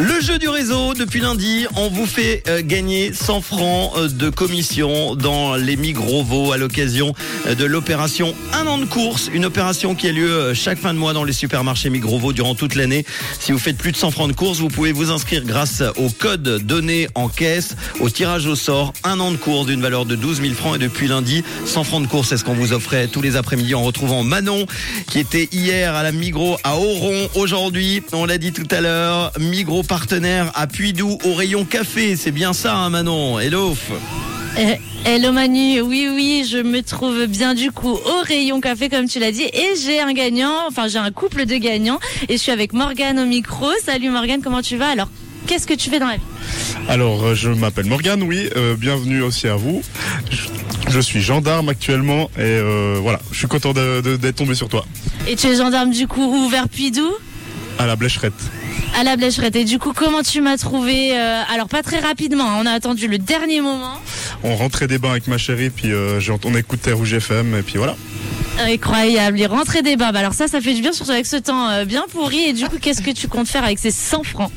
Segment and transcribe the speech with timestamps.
[0.00, 4.30] Le jeu du réseau, depuis lundi, on vous fait euh, gagner 100 francs euh, de
[4.30, 7.14] commission dans les Migros à l'occasion
[7.48, 11.00] euh, de l'opération Un an de course, une opération qui a lieu chaque fin de
[11.00, 13.04] mois dans les supermarchés Migros durant toute l'année.
[13.40, 16.10] Si vous faites plus de 100 francs de course, vous pouvez vous inscrire grâce au
[16.10, 20.14] code donné en caisse, au tirage au sort, un an de course d'une valeur de
[20.14, 23.08] 12 000 francs et depuis lundi, 100 francs de course, c'est ce qu'on vous offrait
[23.08, 24.64] tous les après-midi en retrouvant Manon
[25.08, 27.28] qui était hier à la Migros à Oron.
[27.34, 32.14] Aujourd'hui, on l'a dit tout à l'heure, Migros partenaire à Puydou au rayon café.
[32.14, 33.40] C'est bien ça, hein, Manon.
[33.40, 33.76] Hello.
[34.58, 34.74] Euh,
[35.04, 39.18] Hello Manu, oui oui, je me trouve bien du coup au rayon café comme tu
[39.18, 39.44] l'as dit.
[39.44, 41.98] Et j'ai un gagnant, enfin j'ai un couple de gagnants.
[42.28, 43.66] Et je suis avec Morgane au micro.
[43.84, 44.88] Salut Morgane, comment tu vas?
[44.88, 45.08] Alors,
[45.46, 46.22] qu'est-ce que tu fais dans la vie?
[46.88, 49.82] Alors, euh, je m'appelle Morgane, oui, euh, bienvenue aussi à vous.
[50.30, 50.48] Je,
[50.90, 54.84] je suis gendarme actuellement et euh, voilà, je suis content d'être tombé sur toi.
[55.26, 56.48] Et tu es gendarme du coup où?
[56.48, 57.14] Vers Puydou?
[57.78, 58.34] À la Blécherette.
[58.98, 59.54] À la Blécherette.
[59.54, 62.72] Et du coup, comment tu m'as trouvé euh, Alors pas très rapidement, hein, on a
[62.72, 63.94] attendu le dernier moment.
[64.42, 67.78] On rentrait des bains avec ma chérie, puis euh, on écoutait Rouge FM, et puis
[67.78, 67.96] voilà.
[68.60, 70.10] Incroyable, les rentrées des bains.
[70.10, 72.40] Bah, Alors ça, ça fait du bien, surtout avec ce temps euh, bien pourri.
[72.48, 74.50] Et du coup, qu'est-ce que tu comptes faire avec ces 100 francs?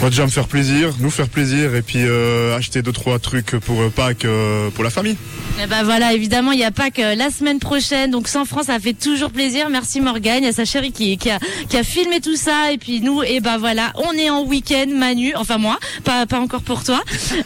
[0.00, 3.50] Va déjà me faire plaisir, nous faire plaisir, et puis euh, acheter deux trois trucs
[3.58, 5.18] pour euh, Pâques euh, pour la famille.
[5.62, 8.10] Eh ben voilà, évidemment, il n'y a pas que la semaine prochaine.
[8.10, 9.68] Donc 100 francs, ça fait toujours plaisir.
[9.68, 12.72] Merci Morgane, il y a sa chérie qui, a, filmé tout ça.
[12.72, 15.34] Et puis nous, et ben voilà, on est en week-end, Manu.
[15.36, 17.02] Enfin moi, pas, pas encore pour toi.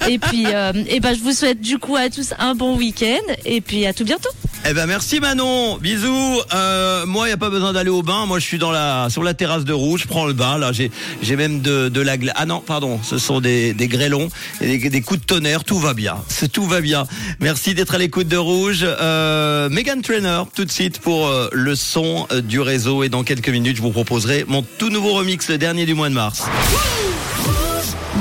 [0.08, 3.34] Et puis, et ben je vous souhaite du coup à tous un bon week-end.
[3.44, 4.30] Et puis à tout bientôt.
[4.66, 6.40] Eh ben merci Manon, bisous.
[6.54, 8.24] Euh, moi, il y a pas besoin d'aller au bain.
[8.24, 10.02] Moi, je suis dans la sur la terrasse de Rouge.
[10.04, 10.56] Je prends le bain.
[10.56, 10.90] Là, j'ai
[11.20, 12.34] j'ai même de, de la glace.
[12.38, 14.30] Ah non, pardon, ce sont des, des grêlons
[14.62, 15.64] et des, des coups de tonnerre.
[15.64, 16.16] Tout va bien.
[16.28, 17.06] C'est tout va bien.
[17.40, 18.80] Merci d'être à l'écoute de Rouge.
[18.82, 23.02] Euh, Megan Trainer, tout de suite pour euh, le son euh, du réseau.
[23.02, 26.08] Et dans quelques minutes, je vous proposerai mon tout nouveau remix, le dernier du mois
[26.08, 26.44] de mars.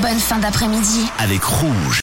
[0.02, 1.06] Bonne fin d'après-midi.
[1.18, 1.72] Avec Rouge.